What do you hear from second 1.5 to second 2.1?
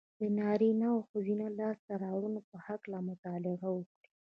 لاسته